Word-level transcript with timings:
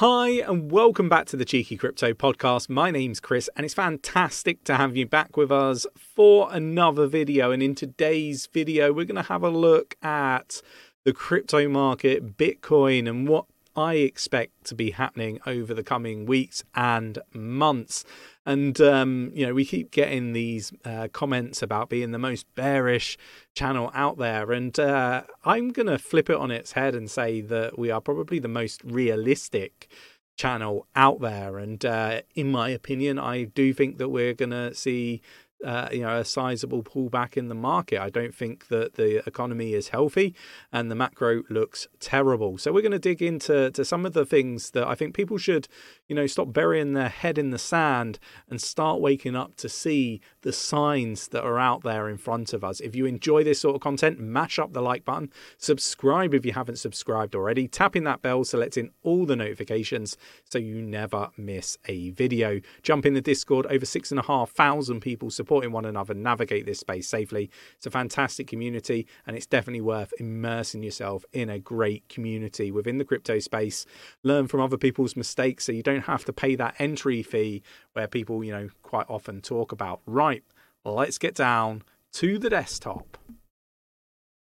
Hi, 0.00 0.28
and 0.30 0.72
welcome 0.72 1.10
back 1.10 1.26
to 1.26 1.36
the 1.36 1.44
Cheeky 1.44 1.76
Crypto 1.76 2.14
Podcast. 2.14 2.70
My 2.70 2.90
name's 2.90 3.20
Chris, 3.20 3.50
and 3.54 3.66
it's 3.66 3.74
fantastic 3.74 4.64
to 4.64 4.76
have 4.76 4.96
you 4.96 5.04
back 5.04 5.36
with 5.36 5.52
us 5.52 5.86
for 5.94 6.48
another 6.50 7.06
video. 7.06 7.50
And 7.50 7.62
in 7.62 7.74
today's 7.74 8.46
video, 8.46 8.94
we're 8.94 9.04
going 9.04 9.22
to 9.22 9.28
have 9.30 9.42
a 9.42 9.50
look 9.50 9.98
at 10.00 10.62
the 11.04 11.12
crypto 11.12 11.68
market, 11.68 12.38
Bitcoin, 12.38 13.10
and 13.10 13.28
what 13.28 13.44
I 13.76 13.94
expect 13.94 14.64
to 14.64 14.74
be 14.74 14.90
happening 14.90 15.40
over 15.46 15.74
the 15.74 15.82
coming 15.82 16.26
weeks 16.26 16.64
and 16.74 17.18
months. 17.32 18.04
And, 18.44 18.80
um, 18.80 19.30
you 19.34 19.46
know, 19.46 19.54
we 19.54 19.64
keep 19.64 19.90
getting 19.90 20.32
these 20.32 20.72
uh, 20.84 21.08
comments 21.12 21.62
about 21.62 21.88
being 21.88 22.10
the 22.10 22.18
most 22.18 22.46
bearish 22.54 23.16
channel 23.54 23.90
out 23.94 24.18
there. 24.18 24.50
And 24.52 24.78
uh, 24.78 25.22
I'm 25.44 25.70
going 25.70 25.86
to 25.86 25.98
flip 25.98 26.30
it 26.30 26.36
on 26.36 26.50
its 26.50 26.72
head 26.72 26.94
and 26.94 27.10
say 27.10 27.40
that 27.42 27.78
we 27.78 27.90
are 27.90 28.00
probably 28.00 28.38
the 28.38 28.48
most 28.48 28.82
realistic 28.84 29.88
channel 30.36 30.86
out 30.96 31.20
there. 31.20 31.58
And 31.58 31.84
uh, 31.84 32.22
in 32.34 32.50
my 32.50 32.70
opinion, 32.70 33.18
I 33.18 33.44
do 33.44 33.72
think 33.74 33.98
that 33.98 34.08
we're 34.08 34.34
going 34.34 34.50
to 34.52 34.74
see 34.74 35.20
uh, 35.64 35.88
you 35.92 36.00
know 36.00 36.18
a 36.18 36.24
sizable 36.24 36.82
pullback 36.82 37.36
in 37.36 37.48
the 37.48 37.54
market. 37.54 38.00
I 38.00 38.10
don't 38.10 38.34
think 38.34 38.68
that 38.68 38.94
the 38.94 39.26
economy 39.26 39.74
is 39.74 39.88
healthy 39.88 40.34
and 40.72 40.90
the 40.90 40.94
macro 40.94 41.42
looks 41.50 41.86
terrible. 41.98 42.58
So 42.58 42.72
we're 42.72 42.82
going 42.82 42.92
to 42.92 42.98
dig 42.98 43.22
into 43.22 43.70
to 43.70 43.84
some 43.84 44.06
of 44.06 44.12
the 44.12 44.24
things 44.24 44.70
that 44.70 44.86
I 44.86 44.94
think 44.94 45.14
people 45.14 45.38
should 45.38 45.68
you 46.08 46.14
know 46.14 46.26
stop 46.26 46.52
burying 46.52 46.92
their 46.92 47.08
head 47.08 47.38
in 47.38 47.50
the 47.50 47.58
sand 47.58 48.18
and 48.48 48.60
start 48.60 49.00
waking 49.00 49.36
up 49.36 49.56
to 49.56 49.68
see 49.68 50.20
the 50.42 50.52
signs 50.52 51.28
that 51.28 51.44
are 51.44 51.58
out 51.58 51.82
there 51.82 52.08
in 52.08 52.16
front 52.16 52.52
of 52.52 52.64
us. 52.64 52.80
If 52.80 52.96
you 52.96 53.06
enjoy 53.06 53.44
this 53.44 53.60
sort 53.60 53.74
of 53.74 53.82
content, 53.82 54.18
mash 54.18 54.58
up 54.58 54.72
the 54.72 54.82
like 54.82 55.04
button, 55.04 55.30
subscribe 55.58 56.34
if 56.34 56.46
you 56.46 56.52
haven't 56.52 56.78
subscribed 56.78 57.34
already, 57.34 57.68
tapping 57.68 58.04
that 58.04 58.22
bell, 58.22 58.44
selecting 58.44 58.90
all 59.02 59.26
the 59.26 59.36
notifications 59.36 60.16
so 60.44 60.58
you 60.58 60.80
never 60.82 61.30
miss 61.36 61.78
a 61.86 62.10
video. 62.10 62.60
Jump 62.82 63.06
in 63.06 63.14
the 63.14 63.20
Discord, 63.20 63.66
over 63.66 63.84
six 63.84 64.10
and 64.10 64.20
a 64.20 64.22
half 64.22 64.50
thousand 64.50 65.00
people 65.00 65.30
supporting 65.50 65.72
one 65.72 65.84
another, 65.84 66.14
navigate 66.14 66.64
this 66.64 66.78
space 66.78 67.08
safely. 67.08 67.50
It's 67.74 67.84
a 67.84 67.90
fantastic 67.90 68.46
community 68.46 69.08
and 69.26 69.36
it's 69.36 69.46
definitely 69.46 69.80
worth 69.80 70.14
immersing 70.20 70.84
yourself 70.84 71.24
in 71.32 71.50
a 71.50 71.58
great 71.58 72.08
community 72.08 72.70
within 72.70 72.98
the 72.98 73.04
crypto 73.04 73.40
space. 73.40 73.84
Learn 74.22 74.46
from 74.46 74.60
other 74.60 74.76
people's 74.76 75.16
mistakes 75.16 75.64
so 75.64 75.72
you 75.72 75.82
don't 75.82 76.02
have 76.02 76.24
to 76.26 76.32
pay 76.32 76.54
that 76.54 76.76
entry 76.78 77.24
fee 77.24 77.64
where 77.94 78.06
people, 78.06 78.44
you 78.44 78.52
know, 78.52 78.68
quite 78.84 79.06
often 79.08 79.40
talk 79.40 79.72
about. 79.72 80.02
Right, 80.06 80.44
let's 80.84 81.18
get 81.18 81.34
down 81.34 81.82
to 82.12 82.38
the 82.38 82.50
desktop. 82.50 83.18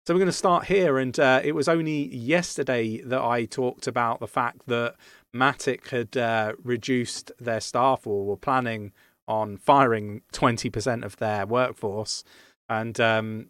So 0.05 0.13
we're 0.13 0.19
going 0.19 0.27
to 0.27 0.31
start 0.33 0.65
here, 0.65 0.97
and 0.97 1.19
uh, 1.19 1.41
it 1.43 1.53
was 1.53 1.67
only 1.67 2.15
yesterday 2.15 3.01
that 3.01 3.21
I 3.21 3.45
talked 3.45 3.87
about 3.87 4.19
the 4.19 4.27
fact 4.27 4.67
that 4.67 4.95
Matic 5.33 5.89
had 5.89 6.17
uh, 6.17 6.53
reduced 6.63 7.31
their 7.39 7.59
staff 7.59 8.05
or 8.05 8.25
were 8.25 8.37
planning 8.37 8.91
on 9.31 9.55
firing 9.55 10.21
20% 10.33 11.05
of 11.05 11.15
their 11.17 11.45
workforce. 11.45 12.23
And 12.67 12.99
um, 12.99 13.47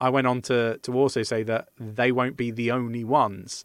I 0.00 0.10
went 0.10 0.26
on 0.26 0.42
to, 0.42 0.78
to 0.78 0.92
also 0.92 1.22
say 1.22 1.44
that 1.44 1.68
they 1.78 2.10
won't 2.10 2.36
be 2.36 2.50
the 2.50 2.72
only 2.72 3.04
ones. 3.04 3.64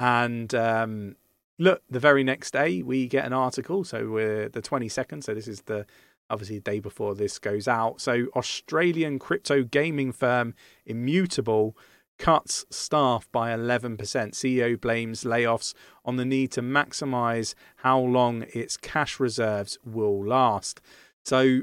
And 0.00 0.52
um, 0.54 1.14
look, 1.56 1.82
the 1.88 2.00
very 2.00 2.24
next 2.24 2.50
day 2.50 2.82
we 2.82 3.06
get 3.06 3.24
an 3.24 3.32
article. 3.32 3.84
So 3.84 4.10
we're 4.10 4.48
the 4.48 4.60
22nd. 4.60 5.22
So 5.22 5.34
this 5.34 5.46
is 5.46 5.62
the 5.62 5.86
obviously 6.30 6.56
the 6.56 6.70
day 6.70 6.80
before 6.80 7.14
this 7.14 7.38
goes 7.38 7.68
out. 7.68 8.00
So 8.00 8.26
Australian 8.34 9.20
crypto 9.20 9.62
gaming 9.62 10.12
firm 10.12 10.54
Immutable 10.84 11.76
cuts 12.18 12.66
staff 12.70 13.28
by 13.32 13.50
11%. 13.50 13.96
CEO 13.96 14.80
blames 14.80 15.24
layoffs 15.24 15.74
on 16.04 16.16
the 16.16 16.24
need 16.24 16.50
to 16.52 16.62
maximize 16.62 17.54
how 17.76 17.98
long 17.98 18.44
its 18.52 18.76
cash 18.76 19.18
reserves 19.20 19.78
will 19.84 20.24
last. 20.24 20.80
So 21.24 21.62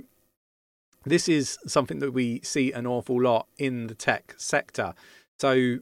this 1.06 1.30
is 1.30 1.58
something 1.68 2.00
that 2.00 2.12
we 2.12 2.42
see 2.42 2.72
an 2.72 2.88
awful 2.88 3.22
lot 3.22 3.48
in 3.58 3.88
the 3.88 3.96
tech 3.96 4.34
sector. 4.38 4.94
So, 5.40 5.52
you 5.52 5.82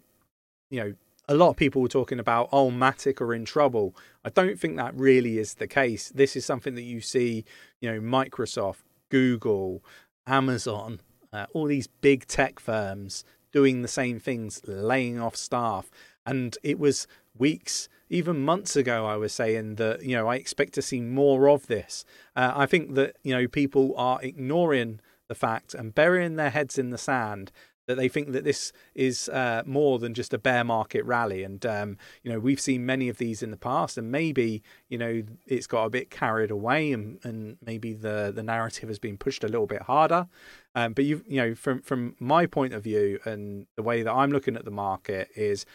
know, 0.71 0.93
a 1.29 1.35
lot 1.35 1.49
of 1.49 1.55
people 1.55 1.81
were 1.81 1.87
talking 1.87 2.19
about, 2.19 2.49
oh, 2.51 2.69
Matic 2.69 3.21
are 3.21 3.33
in 3.33 3.45
trouble. 3.45 3.95
I 4.25 4.29
don't 4.29 4.59
think 4.59 4.75
that 4.75 4.93
really 4.95 5.37
is 5.37 5.55
the 5.55 5.67
case. 5.67 6.11
This 6.13 6.35
is 6.35 6.45
something 6.45 6.75
that 6.75 6.81
you 6.81 6.99
see, 6.99 7.45
you 7.79 7.89
know, 7.91 8.01
Microsoft, 8.01 8.83
Google, 9.09 9.83
Amazon, 10.27 10.99
uh, 11.31 11.45
all 11.53 11.65
these 11.65 11.87
big 11.87 12.27
tech 12.27 12.59
firms 12.59 13.23
doing 13.53 13.81
the 13.81 13.87
same 13.87 14.19
things, 14.19 14.61
laying 14.65 15.21
off 15.21 15.37
staff. 15.37 15.89
And 16.25 16.57
it 16.63 16.77
was 16.77 17.07
weeks, 17.37 17.87
even 18.09 18.43
months 18.43 18.75
ago, 18.75 19.05
I 19.05 19.15
was 19.15 19.33
saying 19.33 19.75
that, 19.75 20.03
you 20.03 20.15
know, 20.15 20.27
I 20.27 20.35
expect 20.35 20.73
to 20.73 20.81
see 20.81 20.99
more 20.99 21.49
of 21.49 21.67
this. 21.67 22.03
Uh, 22.35 22.51
I 22.55 22.65
think 22.65 22.95
that, 22.95 23.15
you 23.23 23.33
know, 23.33 23.47
people 23.47 23.93
are 23.97 24.21
ignoring 24.21 24.99
the 25.29 25.35
fact 25.35 25.73
and 25.73 25.95
burying 25.95 26.35
their 26.35 26.49
heads 26.49 26.77
in 26.77 26.89
the 26.89 26.97
sand 26.97 27.51
that 27.85 27.95
they 27.95 28.07
think 28.07 28.31
that 28.31 28.45
this 28.45 28.71
is 28.95 29.27
uh, 29.29 29.61
more 29.65 29.99
than 29.99 30.13
just 30.13 30.33
a 30.33 30.37
bear 30.37 30.63
market 30.63 31.03
rally. 31.03 31.43
And, 31.43 31.65
um, 31.65 31.97
you 32.23 32.31
know, 32.31 32.39
we've 32.39 32.59
seen 32.59 32.85
many 32.85 33.09
of 33.09 33.17
these 33.17 33.43
in 33.43 33.51
the 33.51 33.57
past, 33.57 33.97
and 33.97 34.09
maybe, 34.09 34.63
you 34.87 34.97
know, 34.97 35.23
it's 35.45 35.67
got 35.67 35.83
a 35.85 35.89
bit 35.89 36.09
carried 36.09 36.51
away 36.51 36.93
and, 36.93 37.19
and 37.23 37.57
maybe 37.65 37.93
the, 37.93 38.31
the 38.33 38.43
narrative 38.43 38.87
has 38.87 38.99
been 38.99 39.17
pushed 39.17 39.43
a 39.43 39.49
little 39.49 39.67
bit 39.67 39.81
harder. 39.81 40.27
Um, 40.75 40.93
but, 40.93 41.05
you 41.05 41.23
you 41.27 41.37
know, 41.37 41.55
from, 41.55 41.81
from 41.81 42.15
my 42.19 42.45
point 42.45 42.73
of 42.73 42.83
view 42.83 43.19
and 43.25 43.67
the 43.75 43.83
way 43.83 44.01
that 44.03 44.11
I'm 44.11 44.31
looking 44.31 44.55
at 44.55 44.65
the 44.65 44.71
market 44.71 45.29
is, 45.35 45.65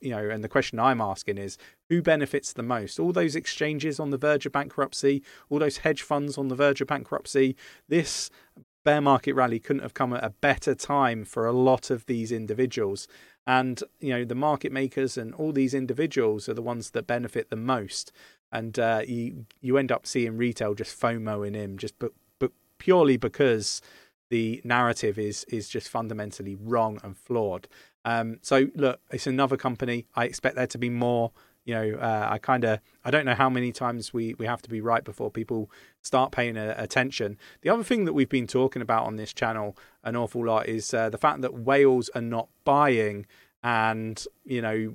you 0.00 0.10
know, 0.10 0.28
and 0.28 0.42
the 0.42 0.48
question 0.48 0.80
I'm 0.80 1.00
asking 1.00 1.38
is 1.38 1.58
who 1.88 2.02
benefits 2.02 2.52
the 2.52 2.62
most? 2.62 2.98
All 2.98 3.12
those 3.12 3.36
exchanges 3.36 4.00
on 4.00 4.10
the 4.10 4.18
verge 4.18 4.46
of 4.46 4.52
bankruptcy, 4.52 5.22
all 5.48 5.58
those 5.58 5.78
hedge 5.78 6.02
funds 6.02 6.38
on 6.38 6.48
the 6.48 6.56
verge 6.56 6.80
of 6.80 6.88
bankruptcy, 6.88 7.54
this 7.88 8.30
bear 8.84 9.00
market 9.00 9.34
rally 9.34 9.58
couldn't 9.58 9.82
have 9.82 9.94
come 9.94 10.12
at 10.12 10.24
a 10.24 10.30
better 10.30 10.74
time 10.74 11.24
for 11.24 11.46
a 11.46 11.52
lot 11.52 11.90
of 11.90 12.06
these 12.06 12.32
individuals. 12.32 13.06
And, 13.46 13.82
you 14.00 14.10
know, 14.10 14.24
the 14.24 14.34
market 14.34 14.72
makers 14.72 15.16
and 15.16 15.34
all 15.34 15.52
these 15.52 15.74
individuals 15.74 16.48
are 16.48 16.54
the 16.54 16.62
ones 16.62 16.90
that 16.90 17.06
benefit 17.06 17.50
the 17.50 17.56
most. 17.56 18.10
And 18.50 18.78
uh, 18.78 19.02
you, 19.06 19.46
you 19.60 19.76
end 19.76 19.92
up 19.92 20.06
seeing 20.06 20.36
retail 20.36 20.74
just 20.74 20.98
FOMOing 20.98 21.54
in, 21.54 21.78
just 21.78 21.98
but, 21.98 22.12
but 22.38 22.52
purely 22.78 23.16
because 23.16 23.80
the 24.28 24.60
narrative 24.64 25.18
is 25.18 25.44
is 25.44 25.68
just 25.68 25.88
fundamentally 25.88 26.56
wrong 26.56 27.00
and 27.02 27.16
flawed. 27.16 27.68
Um, 28.04 28.38
so 28.42 28.68
look, 28.74 29.00
it's 29.10 29.26
another 29.26 29.56
company. 29.56 30.06
I 30.14 30.24
expect 30.24 30.56
there 30.56 30.66
to 30.68 30.78
be 30.78 30.90
more 30.90 31.32
you 31.66 31.74
know, 31.74 31.98
uh, 31.98 32.28
I 32.30 32.38
kind 32.38 32.64
of 32.64 32.78
I 33.04 33.10
don't 33.10 33.26
know 33.26 33.34
how 33.34 33.50
many 33.50 33.72
times 33.72 34.14
we 34.14 34.34
we 34.34 34.46
have 34.46 34.62
to 34.62 34.70
be 34.70 34.80
right 34.80 35.02
before 35.02 35.30
people 35.30 35.68
start 36.00 36.30
paying 36.30 36.56
a, 36.56 36.74
attention. 36.78 37.36
The 37.62 37.70
other 37.70 37.82
thing 37.82 38.04
that 38.04 38.12
we've 38.12 38.28
been 38.28 38.46
talking 38.46 38.80
about 38.80 39.04
on 39.04 39.16
this 39.16 39.32
channel 39.32 39.76
an 40.04 40.14
awful 40.14 40.46
lot 40.46 40.68
is 40.68 40.94
uh, 40.94 41.10
the 41.10 41.18
fact 41.18 41.40
that 41.42 41.54
whales 41.54 42.08
are 42.14 42.22
not 42.22 42.48
buying, 42.64 43.26
and 43.64 44.24
you 44.44 44.62
know, 44.62 44.94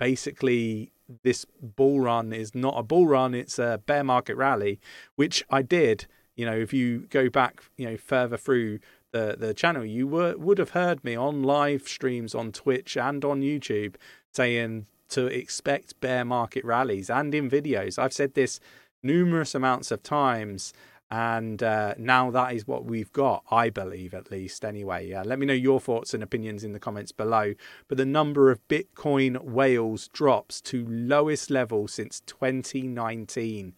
basically 0.00 0.90
this 1.22 1.46
bull 1.62 2.00
run 2.00 2.32
is 2.32 2.56
not 2.56 2.74
a 2.76 2.82
bull 2.82 3.06
run; 3.06 3.32
it's 3.32 3.60
a 3.60 3.80
bear 3.86 4.02
market 4.02 4.34
rally, 4.34 4.80
which 5.14 5.44
I 5.48 5.62
did. 5.62 6.06
You 6.38 6.46
know, 6.46 6.56
if 6.56 6.72
you 6.72 7.00
go 7.10 7.28
back, 7.28 7.64
you 7.76 7.90
know, 7.90 7.96
further 7.96 8.36
through 8.36 8.78
the 9.10 9.36
the 9.38 9.52
channel, 9.52 9.84
you 9.84 10.06
were, 10.06 10.36
would 10.36 10.58
have 10.58 10.70
heard 10.70 11.02
me 11.02 11.16
on 11.16 11.42
live 11.42 11.88
streams 11.88 12.34
on 12.34 12.52
Twitch 12.52 12.96
and 12.96 13.24
on 13.24 13.42
YouTube 13.42 13.96
saying 14.32 14.86
to 15.08 15.26
expect 15.26 15.98
bear 16.00 16.24
market 16.24 16.64
rallies 16.64 17.10
and 17.10 17.34
in 17.34 17.50
videos. 17.50 17.98
I've 17.98 18.12
said 18.12 18.34
this 18.34 18.60
numerous 19.02 19.54
amounts 19.54 19.90
of 19.90 20.02
times. 20.02 20.72
And 21.10 21.62
uh, 21.62 21.94
now 21.96 22.30
that 22.32 22.54
is 22.54 22.66
what 22.66 22.84
we've 22.84 23.12
got, 23.12 23.42
I 23.50 23.70
believe, 23.70 24.12
at 24.12 24.30
least. 24.30 24.62
Anyway, 24.62 25.12
uh, 25.12 25.24
let 25.24 25.38
me 25.38 25.46
know 25.46 25.54
your 25.54 25.80
thoughts 25.80 26.12
and 26.12 26.22
opinions 26.22 26.64
in 26.64 26.72
the 26.72 26.78
comments 26.78 27.12
below. 27.12 27.54
But 27.88 27.96
the 27.96 28.04
number 28.04 28.50
of 28.50 28.66
Bitcoin 28.68 29.42
whales 29.42 30.08
drops 30.08 30.60
to 30.62 30.86
lowest 30.86 31.50
level 31.50 31.88
since 31.88 32.20
2019. 32.26 33.74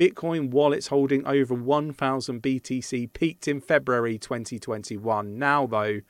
Bitcoin 0.00 0.50
wallets 0.50 0.86
holding 0.86 1.26
over 1.26 1.54
1,000 1.54 2.42
BTC 2.42 3.12
peaked 3.12 3.46
in 3.46 3.60
February 3.60 4.16
2021. 4.16 5.38
Now, 5.38 5.66
though, 5.66 6.00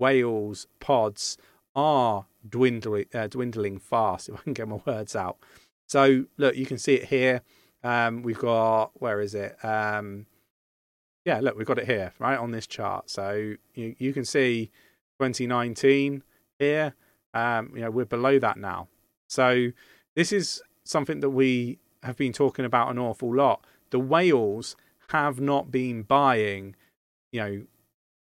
whales 0.00 0.66
pods 0.80 1.38
are 1.76 2.26
dwindling 2.48 3.06
uh, 3.14 3.28
dwindling 3.28 3.78
fast. 3.78 4.28
If 4.32 4.40
I 4.40 4.42
can 4.42 4.52
get 4.52 4.66
my 4.66 4.80
words 4.84 5.14
out. 5.14 5.38
So 5.86 6.24
look, 6.36 6.56
you 6.56 6.66
can 6.66 6.78
see 6.78 6.94
it 6.94 7.04
here. 7.04 7.42
Um, 7.84 8.22
we've 8.22 8.38
got 8.38 8.90
where 8.94 9.20
is 9.20 9.34
it? 9.34 9.56
Um, 9.64 10.26
yeah, 11.24 11.38
look, 11.40 11.56
we've 11.56 11.66
got 11.66 11.78
it 11.78 11.86
here, 11.86 12.12
right 12.18 12.38
on 12.38 12.50
this 12.50 12.66
chart. 12.66 13.10
So 13.10 13.54
you 13.74 13.94
you 13.98 14.12
can 14.12 14.24
see 14.24 14.72
2019 15.20 16.24
here. 16.58 16.94
Um, 17.32 17.70
you 17.74 17.82
know, 17.82 17.90
we're 17.90 18.06
below 18.06 18.40
that 18.40 18.56
now. 18.56 18.88
So 19.28 19.68
this 20.16 20.32
is 20.32 20.62
something 20.82 21.20
that 21.20 21.30
we 21.30 21.78
have 22.06 22.16
been 22.16 22.32
talking 22.32 22.64
about 22.64 22.90
an 22.90 22.98
awful 22.98 23.34
lot. 23.34 23.64
The 23.90 23.98
whales 23.98 24.76
have 25.10 25.40
not 25.40 25.70
been 25.70 26.02
buying, 26.02 26.74
you 27.32 27.40
know, 27.40 27.62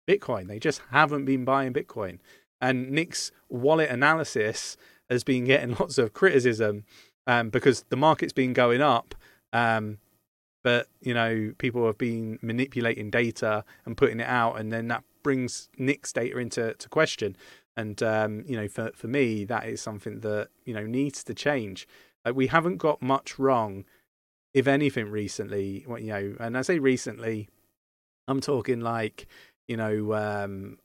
Bitcoin. 0.06 0.48
They 0.48 0.58
just 0.58 0.82
haven't 0.90 1.24
been 1.24 1.44
buying 1.44 1.72
Bitcoin. 1.72 2.18
And 2.60 2.90
Nick's 2.90 3.30
wallet 3.48 3.90
analysis 3.90 4.76
has 5.08 5.24
been 5.24 5.44
getting 5.44 5.74
lots 5.80 5.98
of 5.98 6.12
criticism 6.12 6.84
um, 7.26 7.50
because 7.50 7.84
the 7.88 7.96
market's 7.96 8.32
been 8.32 8.52
going 8.52 8.80
up. 8.80 9.14
Um, 9.52 9.98
but 10.64 10.88
you 11.00 11.14
know, 11.14 11.52
people 11.58 11.86
have 11.86 11.98
been 11.98 12.38
manipulating 12.42 13.10
data 13.10 13.64
and 13.86 13.96
putting 13.96 14.20
it 14.20 14.26
out, 14.26 14.58
and 14.58 14.72
then 14.72 14.88
that 14.88 15.04
brings 15.22 15.68
Nick's 15.78 16.12
data 16.12 16.38
into 16.38 16.74
to 16.74 16.88
question. 16.88 17.36
And 17.78 18.02
um, 18.02 18.42
you 18.44 18.56
know, 18.56 18.66
for 18.66 18.90
for 18.96 19.06
me, 19.06 19.44
that 19.44 19.68
is 19.68 19.80
something 19.80 20.18
that 20.20 20.48
you 20.64 20.74
know 20.74 20.84
needs 20.84 21.22
to 21.22 21.32
change. 21.32 21.86
Like 22.24 22.34
we 22.34 22.48
haven't 22.48 22.78
got 22.78 23.00
much 23.00 23.38
wrong, 23.38 23.84
if 24.52 24.66
anything, 24.66 25.12
recently. 25.12 25.86
You 25.88 26.12
know, 26.12 26.34
and 26.40 26.58
I 26.58 26.62
say 26.62 26.80
recently, 26.80 27.48
I'm 28.26 28.40
talking 28.40 28.80
like 28.80 29.28
you 29.68 29.76
know 29.76 30.12
um, 30.14 30.78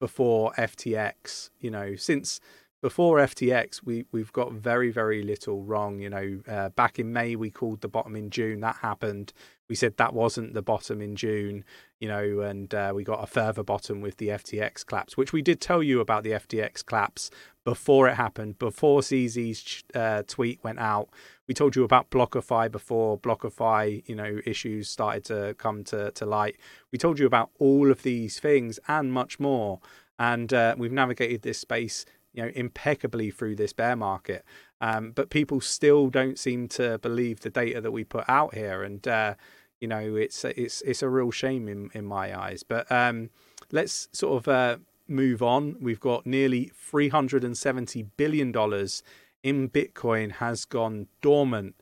before 0.00 0.52
FTX. 0.52 1.50
You 1.60 1.70
know, 1.70 1.96
since 1.96 2.40
before 2.80 3.18
FTX, 3.18 3.82
we 3.84 4.04
we've 4.12 4.32
got 4.32 4.52
very 4.52 4.90
very 4.90 5.22
little 5.22 5.62
wrong. 5.62 6.00
You 6.00 6.10
know, 6.10 6.40
uh, 6.46 6.68
back 6.70 6.98
in 6.98 7.12
May 7.12 7.34
we 7.36 7.50
called 7.50 7.80
the 7.80 7.88
bottom 7.88 8.14
in 8.14 8.30
June. 8.30 8.60
That 8.60 8.76
happened. 8.76 9.32
We 9.68 9.74
said 9.74 9.96
that 9.96 10.14
wasn't 10.14 10.54
the 10.54 10.62
bottom 10.62 11.02
in 11.02 11.16
June. 11.16 11.64
You 11.98 12.08
know, 12.08 12.40
and 12.40 12.72
uh, 12.72 12.92
we 12.94 13.02
got 13.02 13.22
a 13.22 13.26
further 13.26 13.64
bottom 13.64 14.00
with 14.00 14.18
the 14.18 14.28
FTX 14.28 14.86
collapse, 14.86 15.16
which 15.16 15.32
we 15.32 15.42
did 15.42 15.60
tell 15.60 15.82
you 15.82 16.00
about 16.00 16.22
the 16.22 16.30
FTX 16.30 16.86
collapse 16.86 17.30
before 17.64 18.08
it 18.08 18.14
happened, 18.14 18.58
before 18.58 19.00
CZ's 19.00 19.84
uh, 19.94 20.22
tweet 20.26 20.62
went 20.62 20.78
out. 20.78 21.08
We 21.48 21.54
told 21.54 21.74
you 21.74 21.84
about 21.84 22.10
BlockFi 22.10 22.70
before 22.70 23.18
BlockFi, 23.18 24.08
you 24.08 24.14
know, 24.14 24.40
issues 24.46 24.88
started 24.88 25.24
to 25.24 25.54
come 25.58 25.84
to, 25.84 26.10
to 26.12 26.24
light. 26.24 26.56
We 26.92 26.98
told 26.98 27.18
you 27.18 27.26
about 27.26 27.50
all 27.58 27.90
of 27.90 28.02
these 28.02 28.38
things 28.38 28.78
and 28.86 29.12
much 29.12 29.40
more. 29.40 29.80
And 30.18 30.52
uh, 30.52 30.74
we've 30.78 30.92
navigated 30.92 31.42
this 31.42 31.58
space 31.58 32.04
you 32.32 32.42
know 32.42 32.50
impeccably 32.54 33.30
through 33.30 33.56
this 33.56 33.72
bear 33.72 33.96
market. 33.96 34.44
Um, 34.80 35.12
but 35.12 35.30
people 35.30 35.60
still 35.60 36.08
don't 36.08 36.38
seem 36.38 36.68
to 36.68 36.98
believe 36.98 37.40
the 37.40 37.50
data 37.50 37.80
that 37.80 37.90
we 37.90 38.04
put 38.04 38.24
out 38.28 38.54
here, 38.54 38.82
and 38.82 39.06
uh, 39.06 39.34
you 39.80 39.88
know 39.88 40.16
it's 40.16 40.44
it's 40.44 40.82
it's 40.82 41.02
a 41.02 41.08
real 41.08 41.30
shame 41.30 41.68
in 41.68 41.90
in 41.94 42.04
my 42.04 42.38
eyes. 42.38 42.62
But 42.62 42.90
um, 42.90 43.30
let's 43.72 44.08
sort 44.12 44.42
of 44.42 44.48
uh, 44.48 44.76
move 45.08 45.42
on. 45.42 45.76
We've 45.80 46.00
got 46.00 46.26
nearly 46.26 46.70
three 46.74 47.08
hundred 47.08 47.44
and 47.44 47.56
seventy 47.56 48.02
billion 48.02 48.52
dollars 48.52 49.02
in 49.42 49.68
Bitcoin 49.68 50.32
has 50.32 50.64
gone 50.64 51.06
dormant. 51.22 51.74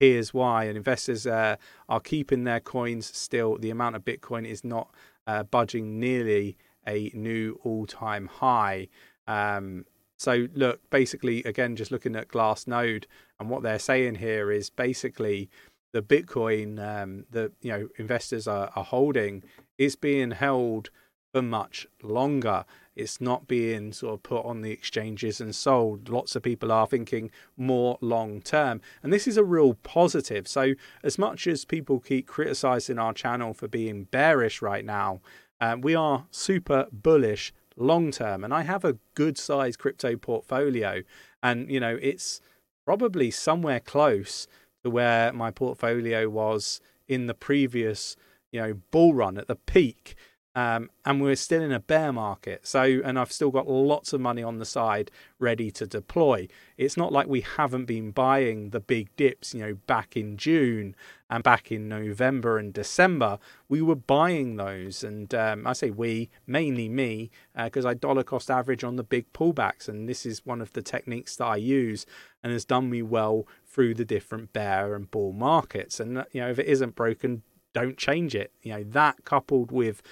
Here's 0.00 0.34
why, 0.34 0.64
and 0.64 0.76
investors 0.76 1.26
uh, 1.26 1.56
are 1.88 2.00
keeping 2.00 2.44
their 2.44 2.58
coins 2.58 3.06
still. 3.06 3.56
The 3.56 3.70
amount 3.70 3.94
of 3.96 4.04
Bitcoin 4.04 4.46
is 4.46 4.64
not 4.64 4.92
uh, 5.26 5.44
budging 5.44 6.00
nearly 6.00 6.56
a 6.86 7.12
new 7.14 7.60
all-time 7.62 8.26
high. 8.26 8.88
Um, 9.28 9.84
so 10.22 10.46
look, 10.54 10.88
basically, 10.88 11.42
again, 11.42 11.74
just 11.74 11.90
looking 11.90 12.14
at 12.14 12.28
Glassnode 12.28 13.06
and 13.40 13.50
what 13.50 13.64
they're 13.64 13.80
saying 13.80 14.14
here 14.14 14.52
is 14.52 14.70
basically 14.70 15.50
the 15.92 16.00
Bitcoin 16.00 16.78
um, 16.78 17.26
that 17.32 17.50
you 17.60 17.72
know 17.72 17.88
investors 17.98 18.46
are, 18.46 18.70
are 18.76 18.84
holding 18.84 19.42
is 19.78 19.96
being 19.96 20.30
held 20.30 20.90
for 21.32 21.42
much 21.42 21.88
longer. 22.04 22.64
It's 22.94 23.20
not 23.20 23.48
being 23.48 23.92
sort 23.92 24.14
of 24.14 24.22
put 24.22 24.44
on 24.44 24.60
the 24.60 24.70
exchanges 24.70 25.40
and 25.40 25.52
sold. 25.52 26.08
Lots 26.08 26.36
of 26.36 26.44
people 26.44 26.70
are 26.70 26.86
thinking 26.86 27.32
more 27.56 27.98
long 28.00 28.42
term. 28.42 28.80
And 29.02 29.12
this 29.12 29.26
is 29.26 29.36
a 29.36 29.42
real 29.42 29.74
positive. 29.74 30.46
So, 30.46 30.74
as 31.02 31.18
much 31.18 31.48
as 31.48 31.64
people 31.64 31.98
keep 31.98 32.28
criticizing 32.28 33.00
our 33.00 33.12
channel 33.12 33.54
for 33.54 33.66
being 33.66 34.04
bearish 34.04 34.62
right 34.62 34.84
now, 34.84 35.20
uh, 35.60 35.78
we 35.80 35.96
are 35.96 36.26
super 36.30 36.86
bullish 36.92 37.52
long 37.76 38.10
term. 38.10 38.44
And 38.44 38.52
I 38.52 38.62
have 38.62 38.84
a 38.84 38.98
good 39.14 39.38
sized 39.38 39.78
crypto 39.78 40.16
portfolio, 40.16 41.02
and 41.42 41.70
you 41.70 41.80
know 41.80 41.98
it's 42.00 42.40
probably 42.84 43.30
somewhere 43.30 43.80
close 43.80 44.46
to 44.84 44.90
where 44.90 45.32
my 45.32 45.50
portfolio 45.50 46.28
was 46.28 46.80
in 47.08 47.26
the 47.26 47.34
previous 47.34 48.16
you 48.50 48.60
know 48.60 48.74
bull 48.90 49.14
run 49.14 49.38
at 49.38 49.48
the 49.48 49.56
peak. 49.56 50.14
Um, 50.54 50.90
and 51.06 51.22
we're 51.22 51.36
still 51.36 51.62
in 51.62 51.72
a 51.72 51.80
bear 51.80 52.12
market. 52.12 52.66
So, 52.66 52.82
and 52.82 53.18
I've 53.18 53.32
still 53.32 53.50
got 53.50 53.68
lots 53.68 54.12
of 54.12 54.20
money 54.20 54.42
on 54.42 54.58
the 54.58 54.66
side 54.66 55.10
ready 55.38 55.70
to 55.72 55.86
deploy. 55.86 56.46
It's 56.76 56.96
not 56.96 57.10
like 57.10 57.26
we 57.26 57.40
haven't 57.40 57.86
been 57.86 58.10
buying 58.10 58.70
the 58.70 58.80
big 58.80 59.14
dips, 59.16 59.54
you 59.54 59.60
know, 59.60 59.74
back 59.86 60.14
in 60.14 60.36
June 60.36 60.94
and 61.30 61.42
back 61.42 61.72
in 61.72 61.88
November 61.88 62.58
and 62.58 62.74
December. 62.74 63.38
We 63.70 63.80
were 63.80 63.96
buying 63.96 64.56
those, 64.56 65.02
and 65.02 65.34
um, 65.34 65.66
I 65.66 65.72
say 65.72 65.88
we, 65.88 66.28
mainly 66.46 66.90
me, 66.90 67.30
because 67.56 67.86
uh, 67.86 67.90
I 67.90 67.94
dollar 67.94 68.22
cost 68.22 68.50
average 68.50 68.84
on 68.84 68.96
the 68.96 69.02
big 69.02 69.32
pullbacks, 69.32 69.88
and 69.88 70.06
this 70.06 70.26
is 70.26 70.44
one 70.44 70.60
of 70.60 70.74
the 70.74 70.82
techniques 70.82 71.36
that 71.36 71.46
I 71.46 71.56
use 71.56 72.04
and 72.42 72.52
has 72.52 72.66
done 72.66 72.90
me 72.90 73.00
well 73.00 73.46
through 73.64 73.94
the 73.94 74.04
different 74.04 74.52
bear 74.52 74.94
and 74.94 75.10
bull 75.10 75.32
markets. 75.32 75.98
And 75.98 76.26
you 76.32 76.42
know, 76.42 76.50
if 76.50 76.58
it 76.58 76.66
isn't 76.66 76.94
broken, 76.94 77.42
don't 77.72 77.96
change 77.96 78.34
it. 78.34 78.52
You 78.62 78.74
know, 78.74 78.84
that 78.84 79.24
coupled 79.24 79.72
with 79.72 80.02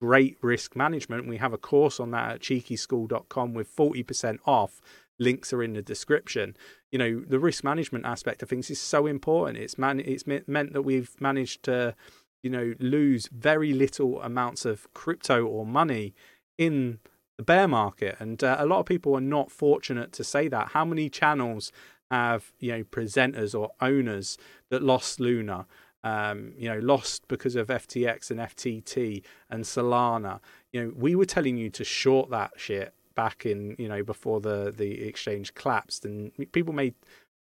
great 0.00 0.38
risk 0.40 0.74
management. 0.74 1.28
We 1.28 1.36
have 1.36 1.52
a 1.52 1.58
course 1.58 2.00
on 2.00 2.10
that 2.12 2.32
at 2.32 2.40
cheekyschool.com 2.40 3.54
with 3.54 3.74
40% 3.74 4.38
off. 4.46 4.80
Links 5.18 5.52
are 5.52 5.62
in 5.62 5.74
the 5.74 5.82
description. 5.82 6.56
You 6.90 6.98
know, 6.98 7.20
the 7.20 7.38
risk 7.38 7.62
management 7.62 8.06
aspect 8.06 8.42
of 8.42 8.48
things 8.48 8.70
is 8.70 8.80
so 8.80 9.06
important. 9.06 9.58
It's 9.58 9.76
man 9.76 10.00
it's 10.00 10.26
meant 10.26 10.72
that 10.72 10.82
we've 10.82 11.20
managed 11.20 11.62
to, 11.64 11.94
you 12.42 12.50
know, 12.50 12.74
lose 12.80 13.28
very 13.30 13.74
little 13.74 14.20
amounts 14.22 14.64
of 14.64 14.92
crypto 14.94 15.44
or 15.44 15.66
money 15.66 16.14
in 16.56 17.00
the 17.36 17.44
bear 17.44 17.68
market. 17.68 18.16
And 18.18 18.42
uh, 18.42 18.56
a 18.58 18.66
lot 18.66 18.80
of 18.80 18.86
people 18.86 19.14
are 19.14 19.20
not 19.20 19.50
fortunate 19.50 20.12
to 20.12 20.24
say 20.24 20.48
that. 20.48 20.68
How 20.68 20.86
many 20.86 21.10
channels 21.10 21.70
have, 22.10 22.52
you 22.58 22.72
know, 22.72 22.84
presenters 22.84 23.58
or 23.58 23.72
owners 23.80 24.38
that 24.70 24.82
lost 24.82 25.20
Luna? 25.20 25.66
Um, 26.04 26.52
you 26.56 26.68
know, 26.68 26.78
lost 26.78 27.26
because 27.28 27.56
of 27.56 27.68
FTX 27.68 28.30
and 28.30 28.40
FTT 28.40 29.22
and 29.50 29.64
Solana. 29.64 30.40
You 30.72 30.84
know, 30.84 30.92
we 30.96 31.14
were 31.14 31.24
telling 31.24 31.56
you 31.56 31.70
to 31.70 31.84
short 31.84 32.30
that 32.30 32.52
shit 32.56 32.94
back 33.14 33.44
in, 33.44 33.76
you 33.78 33.88
know, 33.88 34.02
before 34.02 34.40
the 34.40 34.72
the 34.76 35.02
exchange 35.02 35.54
collapsed, 35.54 36.04
and 36.04 36.32
people 36.52 36.72
made 36.72 36.94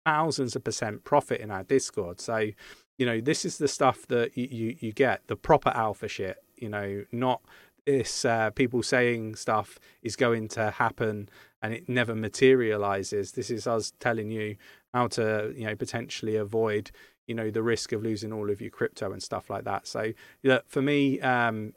thousands 0.05 0.57
of 0.57 0.65
percent 0.65 1.05
profit 1.05 1.41
in 1.41 1.51
our 1.51 1.65
Discord. 1.65 2.21
So, 2.21 2.51
you 2.99 3.07
know, 3.07 3.21
this 3.21 3.45
is 3.45 3.59
the 3.59 3.69
stuff 3.69 4.07
that 4.09 4.37
you 4.37 4.49
you, 4.51 4.77
you 4.81 4.93
get 4.93 5.27
the 5.27 5.37
proper 5.37 5.71
alpha 5.71 6.09
shit. 6.09 6.39
You 6.57 6.71
know, 6.71 7.05
not 7.13 7.43
this 7.87 8.25
uh, 8.25 8.51
people 8.51 8.83
saying 8.83 9.37
stuff 9.37 9.79
is 10.03 10.17
going 10.17 10.49
to 10.49 10.73
happen 10.73 11.29
and 11.63 11.73
it 11.73 11.89
never 11.89 12.15
materializes. 12.15 13.33
This 13.33 13.51
is 13.51 13.67
us 13.67 13.93
telling 14.01 14.31
you 14.31 14.57
how 14.93 15.07
to, 15.09 15.53
you 15.57 15.67
know, 15.67 15.77
potentially 15.77 16.37
avoid 16.37 16.91
you 17.27 17.35
know 17.35 17.51
the 17.51 17.63
risk 17.63 17.93
of 17.93 18.03
losing 18.03 18.33
all 18.33 18.51
of 18.51 18.61
your 18.61 18.71
crypto 18.71 19.13
and 19.13 19.23
stuff 19.23 19.51
like 19.51 19.65
that. 19.65 19.87
So 19.87 20.13
for 20.67 20.83
me, 20.83 21.21
um, 21.21 21.75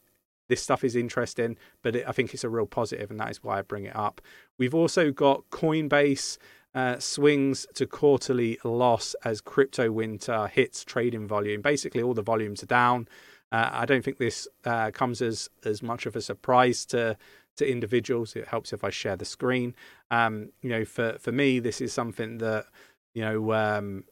this 0.47 0.61
stuff 0.61 0.83
is 0.83 0.95
interesting, 0.95 1.57
but 1.83 1.95
it, 1.95 2.05
I 2.07 2.11
think 2.11 2.33
it's 2.33 2.43
a 2.43 2.49
real 2.49 2.65
positive, 2.65 3.11
and 3.11 3.19
that 3.19 3.31
is 3.31 3.43
why 3.43 3.59
I 3.59 3.61
bring 3.61 3.85
it 3.85 3.95
up. 3.95 4.21
We've 4.57 4.75
also 4.75 5.11
got 5.11 5.49
Coinbase. 5.49 6.37
Uh, 6.75 6.99
swings 6.99 7.65
to 7.73 7.87
quarterly 7.87 8.59
loss 8.63 9.15
as 9.25 9.41
crypto 9.41 9.91
winter 9.91 10.45
hits 10.45 10.83
trading 10.83 11.27
volume. 11.27 11.63
Basically, 11.63 11.99
all 11.99 12.13
the 12.13 12.21
volumes 12.21 12.61
are 12.61 12.67
down. 12.67 13.07
Uh, 13.51 13.69
I 13.71 13.85
don't 13.85 14.05
think 14.05 14.19
this 14.19 14.47
uh, 14.65 14.91
comes 14.91 15.19
as 15.21 15.49
as 15.65 15.81
much 15.81 16.05
of 16.05 16.15
a 16.15 16.21
surprise 16.21 16.85
to 16.87 17.17
to 17.59 17.69
individuals. 17.69 18.35
It 18.35 18.47
helps 18.47 18.73
if 18.73 18.83
I 18.83 18.89
share 18.89 19.15
the 19.15 19.25
screen. 19.25 19.75
Um, 20.11 20.51
you 20.61 20.69
know, 20.69 20.85
for 20.85 21.17
for 21.19 21.31
me, 21.31 21.59
this 21.59 21.81
is 21.81 21.93
something 21.93 22.37
that 22.39 22.65
you 23.13 23.21
know 23.21 23.53
um, 23.53 24.03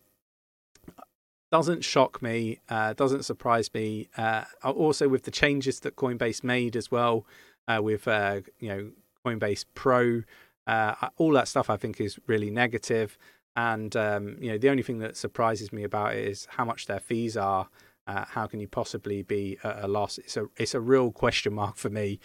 doesn't 1.52 1.84
shock 1.84 2.22
me, 2.22 2.60
uh, 2.70 2.94
doesn't 2.94 3.24
surprise 3.24 3.74
me. 3.74 4.10
Uh, 4.18 4.44
also, 4.64 5.08
with 5.08 5.24
the 5.24 5.32
changes 5.32 5.80
that 5.82 5.96
Coinbase 5.96 6.44
made 6.44 6.76
as 6.76 6.92
well, 6.92 7.26
uh, 7.68 7.82
with 7.82 8.08
uh, 8.08 8.42
you 8.60 8.70
know 8.70 8.92
Coinbase 9.26 9.66
Pro, 9.74 10.24
uh, 10.66 10.94
all 11.18 11.32
that 11.34 11.48
stuff 11.48 11.70
I 11.70 11.78
think 11.78 12.02
is 12.02 12.20
really 12.28 12.50
negative. 12.50 13.18
And 13.56 13.96
um, 13.96 14.38
you 14.40 14.52
know 14.52 14.58
the 14.58 14.70
only 14.70 14.84
thing 14.84 15.00
that 15.00 15.18
surprises 15.18 15.72
me 15.72 15.84
about 15.84 16.16
it 16.16 16.28
is 16.28 16.48
how 16.52 16.66
much 16.66 16.86
their 16.86 17.00
fees 17.00 17.38
are. 17.38 17.70
Uh, 18.06 18.24
how 18.24 18.48
can 18.48 18.62
you 18.62 18.70
possibly 18.70 19.22
be 19.22 19.58
at 19.66 19.84
a 19.84 19.88
loss? 19.88 20.18
It's 20.18 20.38
a 20.38 20.48
it's 20.58 20.74
a 20.74 20.80
real 20.80 21.12
question 21.12 21.54
mark 21.54 21.78
for 21.78 21.90
me. 21.90 22.20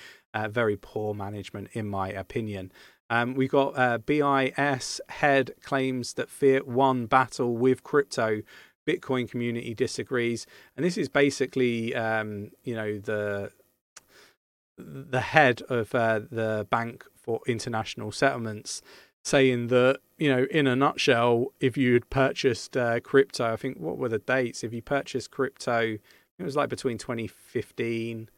very 0.49 0.77
poor 0.77 1.15
management, 1.15 1.69
in 1.73 1.87
my 1.89 2.09
opinion. 2.09 2.73
Um, 3.11 3.35
we've 3.35 3.51
got 3.51 4.07
BIS 4.07 5.01
head 5.09 5.51
claims 5.63 6.15
that 6.15 6.31
Fiat 6.31 6.67
won 6.67 7.07
battle 7.07 7.57
with 7.57 7.83
crypto 7.83 8.43
Bitcoin 8.87 9.31
community 9.31 9.75
disagrees, 9.75 10.47
and 10.77 10.85
this 10.85 10.97
is 10.97 11.09
basically, 11.09 11.95
um, 11.95 12.51
you 12.65 12.75
know, 12.75 12.99
the 12.99 13.53
the 14.79 15.21
head 15.21 15.63
of 15.69 15.95
uh, 15.95 16.21
the 16.31 16.67
Bank 16.71 17.05
for 17.15 17.41
International 17.47 18.11
Settlements 18.11 18.83
saying 19.25 19.69
that, 19.69 20.01
you 20.19 20.29
know, 20.29 20.47
in 20.51 20.67
a 20.67 20.75
nutshell, 20.75 21.47
if 21.61 21.77
you 21.77 21.95
had 21.95 22.11
purchased 22.11 22.77
uh, 22.77 23.01
crypto, 23.01 23.53
I 23.53 23.57
think 23.57 23.79
what 23.79 23.99
were 23.99 24.09
the 24.09 24.19
dates? 24.19 24.65
If 24.65 24.73
you 24.73 24.83
purchased 24.83 25.31
crypto, 25.31 25.99
it 26.39 26.43
was 26.43 26.57
like 26.57 26.69
between 26.69 26.99
2015, 26.99 28.29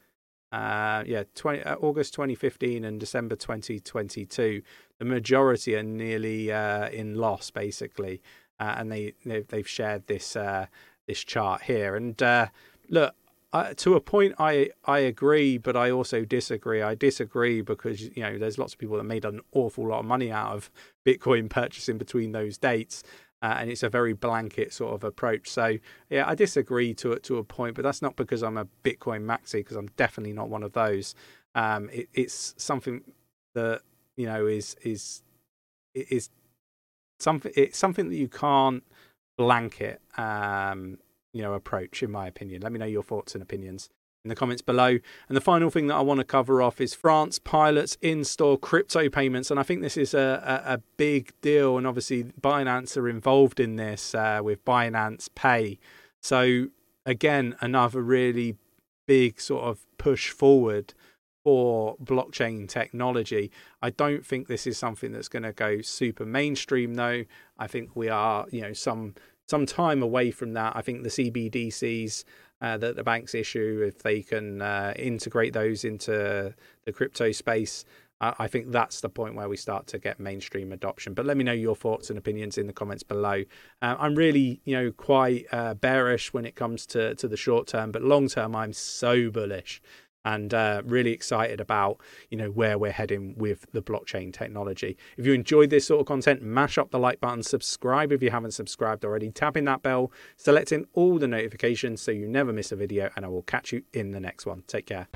uh, 0.52 1.02
yeah, 1.06 1.24
20, 1.34 1.62
uh, 1.62 1.76
August 1.76 2.12
2015 2.14 2.84
and 2.84 3.00
December 3.00 3.34
2022. 3.34 4.62
The 4.98 5.04
majority 5.04 5.74
are 5.74 5.82
nearly 5.82 6.52
uh, 6.52 6.90
in 6.90 7.14
loss, 7.14 7.50
basically. 7.50 8.20
Uh, 8.60 8.74
and 8.76 8.90
they 8.90 9.14
they've 9.24 9.68
shared 9.68 10.06
this 10.06 10.36
uh, 10.36 10.66
this 11.06 11.22
chart 11.22 11.62
here. 11.62 11.96
And 11.96 12.20
uh, 12.22 12.48
look, 12.88 13.14
to 13.76 13.94
a 13.94 14.00
point, 14.00 14.34
I 14.38 14.70
I 14.84 14.98
agree, 15.00 15.58
but 15.58 15.76
I 15.76 15.90
also 15.90 16.24
disagree. 16.24 16.82
I 16.82 16.94
disagree 16.94 17.60
because 17.60 18.02
you 18.02 18.22
know 18.22 18.38
there's 18.38 18.58
lots 18.58 18.74
of 18.74 18.78
people 18.78 18.96
that 18.96 19.04
made 19.04 19.24
an 19.24 19.40
awful 19.52 19.88
lot 19.88 20.00
of 20.00 20.06
money 20.06 20.30
out 20.30 20.52
of 20.52 20.70
Bitcoin 21.06 21.48
purchasing 21.60 21.98
between 21.98 22.32
those 22.32 22.58
dates, 22.58 23.02
uh, 23.42 23.56
and 23.58 23.70
it's 23.70 23.82
a 23.82 23.88
very 23.88 24.12
blanket 24.12 24.72
sort 24.72 24.94
of 24.94 25.04
approach. 25.04 25.48
So 25.48 25.78
yeah, 26.10 26.24
I 26.26 26.34
disagree 26.34 26.94
to 26.94 27.12
it 27.12 27.22
to 27.24 27.38
a 27.38 27.44
point, 27.44 27.74
but 27.74 27.82
that's 27.82 28.02
not 28.02 28.16
because 28.16 28.42
I'm 28.42 28.56
a 28.56 28.66
Bitcoin 28.82 29.24
maxi, 29.24 29.54
because 29.54 29.76
I'm 29.76 29.88
definitely 29.96 30.32
not 30.32 30.48
one 30.48 30.62
of 30.62 30.72
those. 30.72 31.14
Um, 31.54 31.90
it, 31.92 32.08
it's 32.12 32.54
something 32.56 33.02
that 33.54 33.82
you 34.16 34.26
know 34.26 34.46
is 34.46 34.76
is 34.82 35.22
is 35.94 36.30
something. 37.24 37.52
It's 37.56 37.78
something 37.78 38.08
that 38.10 38.16
you 38.16 38.28
can't 38.28 38.84
blanket. 39.36 40.00
Um, 40.16 40.98
you 41.34 41.42
know 41.42 41.52
approach 41.52 42.02
in 42.02 42.10
my 42.10 42.26
opinion 42.26 42.62
let 42.62 42.72
me 42.72 42.78
know 42.78 42.86
your 42.86 43.02
thoughts 43.02 43.34
and 43.34 43.42
opinions 43.42 43.90
in 44.24 44.30
the 44.30 44.34
comments 44.34 44.62
below 44.62 44.98
and 45.28 45.36
the 45.36 45.40
final 45.40 45.68
thing 45.68 45.88
that 45.88 45.96
i 45.96 46.00
want 46.00 46.18
to 46.18 46.24
cover 46.24 46.62
off 46.62 46.80
is 46.80 46.94
france 46.94 47.38
pilots 47.38 47.98
in-store 48.00 48.56
crypto 48.56 49.10
payments 49.10 49.50
and 49.50 49.60
i 49.60 49.62
think 49.62 49.82
this 49.82 49.98
is 49.98 50.14
a, 50.14 50.62
a, 50.66 50.74
a 50.74 50.78
big 50.96 51.32
deal 51.42 51.76
and 51.76 51.86
obviously 51.86 52.24
binance 52.40 52.96
are 52.96 53.08
involved 53.08 53.60
in 53.60 53.76
this 53.76 54.14
uh, 54.14 54.40
with 54.42 54.64
binance 54.64 55.28
pay 55.34 55.78
so 56.22 56.68
again 57.04 57.54
another 57.60 58.00
really 58.00 58.56
big 59.06 59.38
sort 59.38 59.64
of 59.64 59.84
push 59.98 60.30
forward 60.30 60.94
for 61.44 61.96
blockchain 61.98 62.66
technology. 62.66 63.50
I 63.82 63.90
don't 63.90 64.24
think 64.24 64.48
this 64.48 64.66
is 64.66 64.78
something 64.78 65.12
that's 65.12 65.28
going 65.28 65.42
to 65.42 65.52
go 65.52 65.82
super 65.82 66.24
mainstream 66.24 66.94
though. 66.94 67.24
I 67.58 67.66
think 67.66 67.94
we 67.94 68.08
are, 68.08 68.46
you 68.50 68.62
know, 68.62 68.72
some 68.72 69.14
some 69.46 69.66
time 69.66 70.02
away 70.02 70.30
from 70.30 70.54
that. 70.54 70.74
I 70.74 70.80
think 70.80 71.02
the 71.02 71.10
CBDCs 71.10 72.24
uh, 72.62 72.78
that 72.78 72.96
the 72.96 73.04
banks 73.04 73.34
issue, 73.34 73.84
if 73.86 74.02
they 74.02 74.22
can 74.22 74.62
uh, 74.62 74.94
integrate 74.96 75.52
those 75.52 75.84
into 75.84 76.54
the 76.84 76.92
crypto 76.92 77.30
space, 77.30 77.84
uh, 78.22 78.32
I 78.38 78.48
think 78.48 78.70
that's 78.70 79.02
the 79.02 79.10
point 79.10 79.34
where 79.34 79.50
we 79.50 79.58
start 79.58 79.86
to 79.88 79.98
get 79.98 80.18
mainstream 80.18 80.72
adoption. 80.72 81.12
But 81.12 81.26
let 81.26 81.36
me 81.36 81.44
know 81.44 81.52
your 81.52 81.76
thoughts 81.76 82.08
and 82.08 82.18
opinions 82.18 82.56
in 82.56 82.66
the 82.66 82.72
comments 82.72 83.02
below. 83.02 83.44
Uh, 83.82 83.96
I'm 83.98 84.14
really, 84.14 84.62
you 84.64 84.74
know, 84.76 84.92
quite 84.92 85.46
uh, 85.52 85.74
bearish 85.74 86.32
when 86.32 86.46
it 86.46 86.54
comes 86.54 86.86
to 86.86 87.14
to 87.16 87.28
the 87.28 87.36
short 87.36 87.66
term, 87.66 87.92
but 87.92 88.02
long 88.02 88.28
term, 88.28 88.56
I'm 88.56 88.72
so 88.72 89.30
bullish 89.30 89.82
and 90.24 90.54
uh, 90.54 90.82
really 90.84 91.12
excited 91.12 91.60
about 91.60 92.00
you 92.30 92.38
know 92.38 92.50
where 92.50 92.78
we're 92.78 92.92
heading 92.92 93.34
with 93.36 93.66
the 93.72 93.82
blockchain 93.82 94.32
technology. 94.32 94.96
If 95.16 95.26
you 95.26 95.32
enjoyed 95.32 95.70
this 95.70 95.86
sort 95.86 96.00
of 96.00 96.06
content, 96.06 96.42
mash 96.42 96.78
up 96.78 96.90
the 96.90 96.98
like 96.98 97.20
button, 97.20 97.42
subscribe 97.42 98.12
if 98.12 98.22
you 98.22 98.30
haven't 98.30 98.52
subscribed 98.52 99.04
already, 99.04 99.30
tapping 99.30 99.64
that 99.64 99.82
bell, 99.82 100.12
selecting 100.36 100.86
all 100.92 101.18
the 101.18 101.28
notifications 101.28 102.00
so 102.00 102.10
you 102.10 102.26
never 102.26 102.52
miss 102.52 102.72
a 102.72 102.76
video, 102.76 103.10
and 103.16 103.24
I 103.24 103.28
will 103.28 103.42
catch 103.42 103.72
you 103.72 103.82
in 103.92 104.12
the 104.12 104.20
next 104.20 104.46
one. 104.46 104.62
Take 104.66 104.86
care. 104.86 105.08